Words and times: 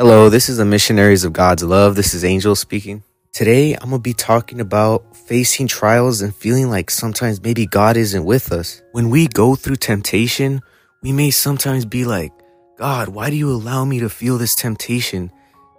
Hello, 0.00 0.28
this 0.28 0.48
is 0.48 0.58
the 0.58 0.64
Missionaries 0.64 1.24
of 1.24 1.32
God's 1.32 1.64
Love. 1.64 1.96
This 1.96 2.14
is 2.14 2.24
Angel 2.24 2.54
speaking. 2.54 3.02
Today, 3.32 3.74
I'm 3.74 3.90
going 3.90 3.94
to 3.94 3.98
be 3.98 4.12
talking 4.12 4.60
about 4.60 5.16
facing 5.16 5.66
trials 5.66 6.20
and 6.20 6.32
feeling 6.32 6.70
like 6.70 6.88
sometimes 6.88 7.42
maybe 7.42 7.66
God 7.66 7.96
isn't 7.96 8.24
with 8.24 8.52
us. 8.52 8.80
When 8.92 9.10
we 9.10 9.26
go 9.26 9.56
through 9.56 9.74
temptation, 9.74 10.60
we 11.02 11.10
may 11.10 11.32
sometimes 11.32 11.84
be 11.84 12.04
like, 12.04 12.30
God, 12.76 13.08
why 13.08 13.28
do 13.28 13.34
you 13.34 13.50
allow 13.50 13.84
me 13.84 13.98
to 13.98 14.08
feel 14.08 14.38
this 14.38 14.54
temptation? 14.54 15.32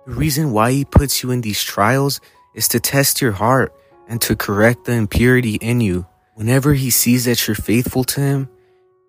The 0.06 0.16
reason 0.16 0.52
why 0.52 0.74
He 0.74 0.84
puts 0.84 1.24
you 1.24 1.32
in 1.32 1.40
these 1.40 1.64
trials 1.64 2.20
is 2.54 2.68
to 2.68 2.82
test 2.82 3.22
your 3.22 3.32
heart 3.32 3.74
and 4.10 4.20
to 4.24 4.36
correct 4.36 4.84
the 4.84 4.92
impurity 4.92 5.56
in 5.62 5.80
you. 5.80 6.06
Whenever 6.36 6.74
He 6.74 6.90
sees 6.90 7.24
that 7.24 7.48
you're 7.48 7.56
faithful 7.56 8.04
to 8.04 8.20
Him 8.20 8.50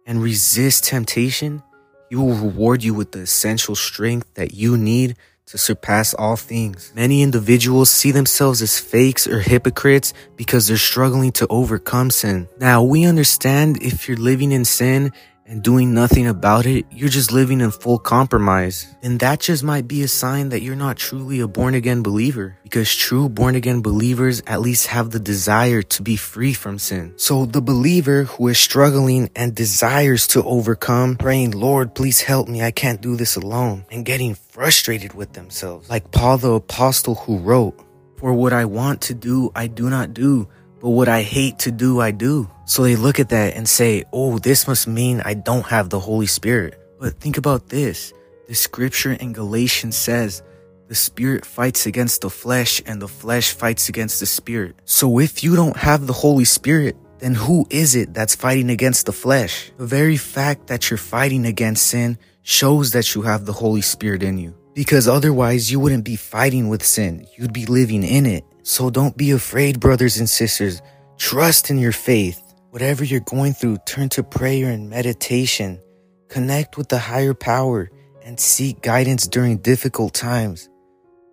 and 0.06 0.22
resist 0.22 0.84
temptation, 0.84 1.64
he 2.10 2.16
will 2.16 2.34
reward 2.34 2.82
you 2.82 2.92
with 2.92 3.12
the 3.12 3.20
essential 3.20 3.76
strength 3.76 4.34
that 4.34 4.52
you 4.52 4.76
need 4.76 5.16
to 5.46 5.56
surpass 5.56 6.12
all 6.12 6.34
things. 6.34 6.92
Many 6.94 7.22
individuals 7.22 7.88
see 7.88 8.10
themselves 8.10 8.60
as 8.62 8.80
fakes 8.80 9.28
or 9.28 9.38
hypocrites 9.38 10.12
because 10.36 10.66
they're 10.66 10.76
struggling 10.76 11.30
to 11.32 11.46
overcome 11.48 12.10
sin. 12.10 12.48
Now, 12.58 12.82
we 12.82 13.04
understand 13.04 13.80
if 13.80 14.08
you're 14.08 14.16
living 14.16 14.50
in 14.50 14.64
sin 14.64 15.12
and 15.50 15.64
doing 15.64 15.92
nothing 15.92 16.28
about 16.28 16.64
it, 16.64 16.86
you're 16.92 17.08
just 17.08 17.32
living 17.32 17.60
in 17.60 17.72
full 17.72 17.98
compromise. 17.98 18.86
And 19.02 19.18
that 19.18 19.40
just 19.40 19.64
might 19.64 19.88
be 19.88 20.02
a 20.02 20.08
sign 20.08 20.50
that 20.50 20.62
you're 20.62 20.76
not 20.76 20.96
truly 20.96 21.40
a 21.40 21.48
born 21.48 21.74
again 21.74 22.04
believer. 22.04 22.56
Because 22.62 22.94
true 22.94 23.28
born 23.28 23.56
again 23.56 23.82
believers 23.82 24.40
at 24.46 24.60
least 24.60 24.86
have 24.86 25.10
the 25.10 25.18
desire 25.18 25.82
to 25.82 26.02
be 26.04 26.14
free 26.14 26.52
from 26.52 26.78
sin. 26.78 27.14
So 27.16 27.46
the 27.46 27.60
believer 27.60 28.24
who 28.24 28.46
is 28.46 28.60
struggling 28.60 29.28
and 29.34 29.52
desires 29.52 30.28
to 30.28 30.44
overcome, 30.44 31.16
praying, 31.16 31.50
Lord, 31.50 31.96
please 31.96 32.20
help 32.20 32.46
me, 32.48 32.62
I 32.62 32.70
can't 32.70 33.00
do 33.00 33.16
this 33.16 33.34
alone, 33.34 33.84
and 33.90 34.06
getting 34.06 34.34
frustrated 34.34 35.14
with 35.14 35.32
themselves. 35.32 35.90
Like 35.90 36.12
Paul 36.12 36.38
the 36.38 36.52
apostle 36.52 37.16
who 37.16 37.38
wrote, 37.38 37.74
For 38.18 38.32
what 38.32 38.52
I 38.52 38.66
want 38.66 39.00
to 39.02 39.14
do, 39.14 39.50
I 39.56 39.66
do 39.66 39.90
not 39.90 40.14
do 40.14 40.48
but 40.80 40.90
what 40.90 41.08
I 41.08 41.22
hate 41.22 41.58
to 41.60 41.70
do, 41.70 42.00
I 42.00 42.10
do. 42.10 42.50
So 42.64 42.82
they 42.82 42.96
look 42.96 43.20
at 43.20 43.28
that 43.28 43.54
and 43.54 43.68
say, 43.68 44.04
oh, 44.12 44.38
this 44.38 44.66
must 44.66 44.88
mean 44.88 45.20
I 45.24 45.34
don't 45.34 45.66
have 45.66 45.90
the 45.90 46.00
Holy 46.00 46.26
Spirit. 46.26 46.80
But 46.98 47.20
think 47.20 47.36
about 47.36 47.68
this. 47.68 48.12
The 48.48 48.54
scripture 48.54 49.12
in 49.12 49.32
Galatians 49.32 49.96
says, 49.96 50.42
the 50.88 50.94
spirit 50.96 51.46
fights 51.46 51.86
against 51.86 52.22
the 52.22 52.30
flesh 52.30 52.82
and 52.84 53.00
the 53.00 53.06
flesh 53.06 53.52
fights 53.52 53.88
against 53.88 54.18
the 54.18 54.26
spirit. 54.26 54.74
So 54.86 55.20
if 55.20 55.44
you 55.44 55.54
don't 55.54 55.76
have 55.76 56.08
the 56.08 56.12
Holy 56.12 56.44
Spirit, 56.44 56.96
then 57.20 57.34
who 57.34 57.64
is 57.70 57.94
it 57.94 58.12
that's 58.12 58.34
fighting 58.34 58.70
against 58.70 59.06
the 59.06 59.12
flesh? 59.12 59.70
The 59.76 59.86
very 59.86 60.16
fact 60.16 60.66
that 60.66 60.90
you're 60.90 60.98
fighting 60.98 61.46
against 61.46 61.86
sin 61.86 62.18
shows 62.42 62.90
that 62.92 63.14
you 63.14 63.22
have 63.22 63.44
the 63.44 63.52
Holy 63.52 63.82
Spirit 63.82 64.22
in 64.22 64.38
you. 64.38 64.56
Because 64.74 65.06
otherwise 65.06 65.70
you 65.70 65.78
wouldn't 65.78 66.04
be 66.04 66.16
fighting 66.16 66.68
with 66.68 66.82
sin. 66.84 67.26
You'd 67.36 67.52
be 67.52 67.66
living 67.66 68.02
in 68.02 68.26
it. 68.26 68.44
So 68.62 68.90
don't 68.90 69.16
be 69.16 69.30
afraid, 69.30 69.80
brothers 69.80 70.18
and 70.18 70.28
sisters. 70.28 70.82
Trust 71.16 71.70
in 71.70 71.78
your 71.78 71.92
faith. 71.92 72.40
Whatever 72.70 73.04
you're 73.04 73.20
going 73.20 73.52
through, 73.52 73.78
turn 73.86 74.08
to 74.10 74.22
prayer 74.22 74.70
and 74.70 74.88
meditation. 74.88 75.80
Connect 76.28 76.76
with 76.76 76.88
the 76.88 76.98
higher 76.98 77.34
power 77.34 77.90
and 78.22 78.38
seek 78.38 78.82
guidance 78.82 79.26
during 79.26 79.58
difficult 79.58 80.14
times. 80.14 80.68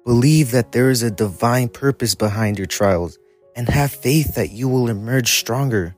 Believe 0.06 0.52
that 0.52 0.72
there 0.72 0.90
is 0.90 1.04
a 1.04 1.12
divine 1.12 1.70
purpose 1.70 2.16
behind 2.16 2.58
your 2.58 2.68
trials 2.68 3.20
and 3.56 3.68
have 3.68 3.92
faith 3.92 4.36
that 4.36 4.52
you 4.52 4.70
will 4.70 4.88
emerge 4.88 5.32
stronger. 5.34 5.96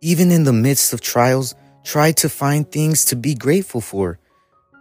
Even 0.00 0.30
in 0.30 0.44
the 0.44 0.52
midst 0.52 0.92
of 0.92 1.02
trials, 1.02 1.54
try 1.84 2.12
to 2.12 2.28
find 2.28 2.70
things 2.70 3.04
to 3.06 3.16
be 3.16 3.34
grateful 3.34 3.82
for. 3.82 4.18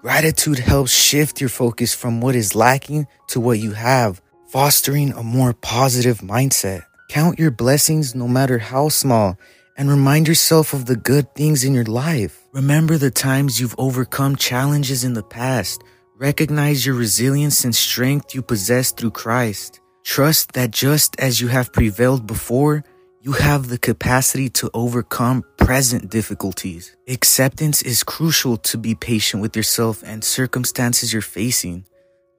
Gratitude 0.02 0.60
helps 0.60 0.92
shift 0.92 1.42
your 1.42 1.50
focus 1.50 1.94
from 1.94 2.22
what 2.22 2.36
is 2.36 2.56
lacking 2.56 3.06
to 3.28 3.42
what 3.42 3.60
you 3.60 3.74
have 3.74 4.22
fostering 4.50 5.12
a 5.14 5.22
more 5.22 5.54
positive 5.54 6.20
mindset. 6.22 6.84
Count 7.08 7.38
your 7.38 7.52
blessings 7.52 8.16
no 8.16 8.28
matter 8.28 8.58
how 8.58 8.90
small 8.90 9.38
and 9.78 9.90
remind 9.90 10.28
yourself 10.28 10.74
of 10.74 10.88
the 10.88 10.96
good 10.96 11.36
things 11.36 11.64
in 11.64 11.76
your 11.76 11.86
life. 11.86 12.44
Remember 12.52 12.98
the 12.98 13.12
times 13.12 13.60
you've 13.60 13.76
overcome 13.78 14.36
challenges 14.36 15.04
in 15.04 15.14
the 15.14 15.24
past. 15.24 15.84
Recognize 16.18 16.84
your 16.84 16.96
resilience 16.96 17.64
and 17.64 17.76
strength 17.76 18.34
you 18.34 18.42
possess 18.42 18.92
through 18.92 19.12
Christ. 19.12 19.82
Trust 20.04 20.54
that 20.54 20.72
just 20.72 21.16
as 21.20 21.40
you 21.40 21.48
have 21.50 21.72
prevailed 21.72 22.26
before, 22.26 22.84
you 23.22 23.34
have 23.34 23.68
the 23.68 23.78
capacity 23.78 24.50
to 24.50 24.72
overcome 24.74 25.44
present 25.58 26.10
difficulties. 26.10 26.96
Acceptance 27.08 27.84
is 27.84 28.04
crucial 28.04 28.58
to 28.58 28.78
be 28.78 28.96
patient 28.96 29.42
with 29.42 29.56
yourself 29.56 30.02
and 30.04 30.24
circumstances 30.24 31.14
you're 31.14 31.22
facing. 31.22 31.86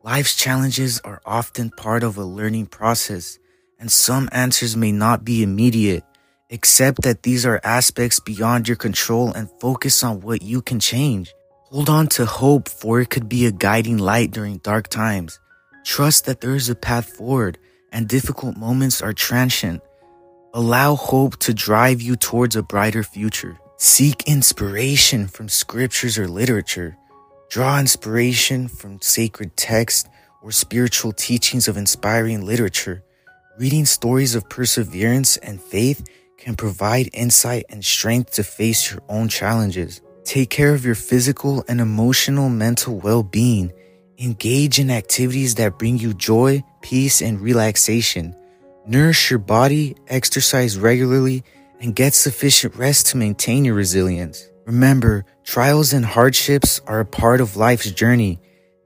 Life's 0.02 0.34
challenges 0.34 0.98
are 1.00 1.20
often 1.26 1.68
part 1.68 2.02
of 2.02 2.16
a 2.16 2.24
learning 2.24 2.64
process, 2.64 3.38
and 3.78 3.92
some 3.92 4.30
answers 4.32 4.74
may 4.74 4.92
not 4.92 5.26
be 5.26 5.42
immediate. 5.42 6.04
Accept 6.50 7.02
that 7.02 7.22
these 7.22 7.44
are 7.44 7.60
aspects 7.62 8.18
beyond 8.18 8.66
your 8.66 8.78
control 8.78 9.30
and 9.30 9.50
focus 9.60 10.02
on 10.02 10.22
what 10.22 10.40
you 10.40 10.62
can 10.62 10.80
change. 10.80 11.34
Hold 11.64 11.90
on 11.90 12.06
to 12.16 12.24
hope, 12.24 12.70
for 12.70 13.02
it 13.02 13.10
could 13.10 13.28
be 13.28 13.44
a 13.44 13.52
guiding 13.52 13.98
light 13.98 14.30
during 14.30 14.56
dark 14.58 14.88
times. 14.88 15.38
Trust 15.84 16.24
that 16.24 16.40
there 16.40 16.54
is 16.54 16.70
a 16.70 16.74
path 16.74 17.14
forward, 17.14 17.58
and 17.92 18.08
difficult 18.08 18.56
moments 18.56 19.02
are 19.02 19.12
transient. 19.12 19.82
Allow 20.54 20.94
hope 20.94 21.36
to 21.40 21.52
drive 21.52 22.00
you 22.00 22.16
towards 22.16 22.56
a 22.56 22.62
brighter 22.62 23.02
future. 23.02 23.58
Seek 23.76 24.22
inspiration 24.26 25.26
from 25.26 25.50
scriptures 25.50 26.16
or 26.16 26.26
literature. 26.26 26.96
Draw 27.50 27.80
inspiration 27.80 28.68
from 28.68 29.00
sacred 29.00 29.56
texts 29.56 30.08
or 30.40 30.52
spiritual 30.52 31.10
teachings 31.10 31.66
of 31.66 31.76
inspiring 31.76 32.46
literature. 32.46 33.02
Reading 33.58 33.86
stories 33.86 34.36
of 34.36 34.48
perseverance 34.48 35.36
and 35.36 35.60
faith 35.60 36.06
can 36.38 36.54
provide 36.54 37.10
insight 37.12 37.64
and 37.68 37.84
strength 37.84 38.34
to 38.34 38.44
face 38.44 38.92
your 38.92 39.02
own 39.08 39.28
challenges. 39.28 40.00
Take 40.22 40.48
care 40.48 40.74
of 40.74 40.84
your 40.84 40.94
physical 40.94 41.64
and 41.66 41.80
emotional 41.80 42.48
mental 42.48 43.00
well 43.00 43.24
being. 43.24 43.72
Engage 44.16 44.78
in 44.78 44.88
activities 44.88 45.56
that 45.56 45.76
bring 45.76 45.98
you 45.98 46.14
joy, 46.14 46.62
peace, 46.82 47.20
and 47.20 47.40
relaxation. 47.40 48.36
Nourish 48.86 49.28
your 49.28 49.40
body, 49.40 49.96
exercise 50.06 50.78
regularly, 50.78 51.42
and 51.80 51.96
get 51.96 52.14
sufficient 52.14 52.76
rest 52.76 53.06
to 53.06 53.16
maintain 53.16 53.64
your 53.64 53.74
resilience. 53.74 54.48
Remember, 54.66 55.24
trials 55.44 55.92
and 55.92 56.04
hardships 56.04 56.80
are 56.86 57.00
a 57.00 57.06
part 57.06 57.40
of 57.40 57.56
life's 57.56 57.90
journey. 57.90 58.40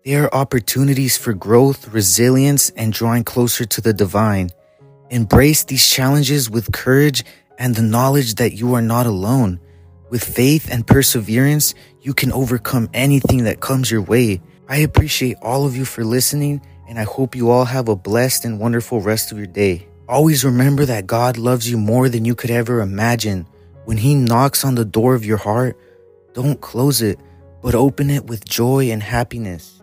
They 0.05 0.15
are 0.17 0.33
opportunities 0.33 1.17
for 1.17 1.33
growth, 1.33 1.89
resilience, 1.89 2.71
and 2.71 2.93
drawing 2.93 3.25
closer 3.25 3.65
to 3.65 3.81
the 3.81 3.93
divine. 3.93 4.51
Embrace 5.11 5.65
these 5.65 5.89
challenges 5.89 6.49
with 6.49 6.73
courage 6.73 7.25
and 7.59 7.75
the 7.75 7.83
knowledge 7.83 8.37
that 8.37 8.55
you 8.55 8.75
are 8.75 8.83
not 8.83 9.07
alone. 9.07 9.61
With 10.11 10.23
faith 10.23 10.69
and 10.71 10.87
perseverance, 10.87 11.75
you 12.01 12.15
can 12.15 12.33
overcome 12.33 12.89
anything 12.95 13.45
that 13.45 13.61
comes 13.61 13.91
your 13.91 14.03
way. 14.03 14.41
I 14.69 14.79
appreciate 14.79 15.37
all 15.43 15.67
of 15.67 15.77
you 15.77 15.85
for 15.85 16.05
listening, 16.05 16.63
and 16.89 16.99
I 16.99 17.05
hope 17.05 17.35
you 17.35 17.51
all 17.51 17.65
have 17.65 17.89
a 17.89 17.97
blessed 17.97 18.45
and 18.45 18.61
wonderful 18.61 19.01
rest 19.01 19.33
of 19.33 19.39
your 19.39 19.47
day. 19.47 19.89
Always 20.09 20.45
remember 20.45 20.85
that 20.85 21.07
God 21.07 21.39
loves 21.39 21.69
you 21.69 21.79
more 21.79 22.09
than 22.09 22.25
you 22.25 22.35
could 22.35 22.51
ever 22.51 22.81
imagine. 22.81 23.47
When 23.85 23.99
He 23.99 24.15
knocks 24.15 24.65
on 24.65 24.75
the 24.75 24.85
door 24.85 25.15
of 25.15 25.25
your 25.25 25.37
heart, 25.37 25.79
don't 26.33 26.61
close 26.61 27.03
it, 27.03 27.19
but 27.63 27.75
open 27.75 28.11
it 28.11 28.27
with 28.27 28.45
joy 28.45 28.91
and 28.91 29.03
happiness. 29.03 29.81